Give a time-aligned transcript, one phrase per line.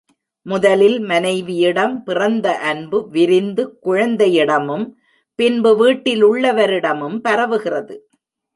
[0.45, 4.85] முதலில் மனைவியிடம் பிறந்த அன்பு விரிந்து குழந்தையிடமும்
[5.39, 7.95] பின்பு வீட்டிலுள்ளவரிடமும் பரவுகிறது.